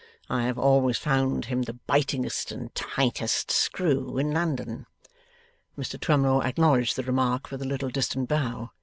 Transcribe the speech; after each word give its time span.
I 0.31 0.45
have 0.45 0.57
always 0.57 0.97
found 0.97 1.45
him 1.45 1.61
the 1.61 1.77
bitingest 1.87 2.51
and 2.51 2.73
tightest 2.73 3.51
screw 3.51 4.17
in 4.17 4.31
London.' 4.31 4.87
Mr 5.77 5.99
Twemlow 6.01 6.41
acknowledged 6.41 6.95
the 6.95 7.03
remark 7.03 7.51
with 7.51 7.61
a 7.61 7.67
little 7.67 7.89
distant 7.89 8.27
bow. 8.27 8.71